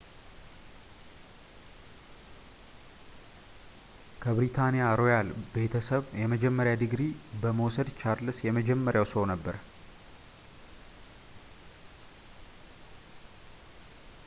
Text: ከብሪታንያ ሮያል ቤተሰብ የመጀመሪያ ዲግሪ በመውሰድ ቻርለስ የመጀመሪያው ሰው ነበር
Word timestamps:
ከብሪታንያ 4.23 4.85
ሮያል 4.99 5.27
ቤተሰብ 5.55 6.05
የመጀመሪያ 6.21 6.73
ዲግሪ 6.83 7.01
በመውሰድ 7.43 7.89
ቻርለስ 8.01 8.39
የመጀመሪያው 8.47 9.05
ሰው 9.13 9.25
ነበር 9.33 9.57